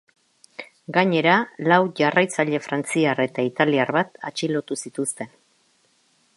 [0.95, 1.35] Gainera,
[1.67, 5.33] lau jarraitzaile frantziar eta italiar bat atxilotu zituzten.